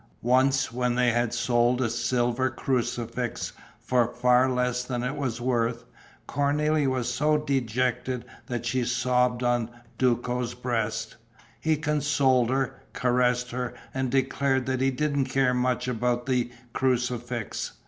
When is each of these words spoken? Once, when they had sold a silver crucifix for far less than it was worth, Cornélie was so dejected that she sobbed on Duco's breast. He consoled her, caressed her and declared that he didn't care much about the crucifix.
Once, 0.23 0.71
when 0.71 0.95
they 0.95 1.11
had 1.11 1.31
sold 1.31 1.79
a 1.79 1.87
silver 1.87 2.49
crucifix 2.49 3.53
for 3.79 4.07
far 4.07 4.49
less 4.49 4.83
than 4.83 5.03
it 5.03 5.15
was 5.15 5.39
worth, 5.39 5.85
Cornélie 6.27 6.87
was 6.87 7.07
so 7.07 7.37
dejected 7.37 8.25
that 8.47 8.65
she 8.65 8.83
sobbed 8.83 9.43
on 9.43 9.69
Duco's 9.99 10.55
breast. 10.55 11.17
He 11.59 11.77
consoled 11.77 12.49
her, 12.49 12.81
caressed 12.93 13.51
her 13.51 13.75
and 13.93 14.09
declared 14.09 14.65
that 14.65 14.81
he 14.81 14.89
didn't 14.89 15.25
care 15.25 15.53
much 15.53 15.87
about 15.87 16.25
the 16.25 16.49
crucifix. 16.73 17.73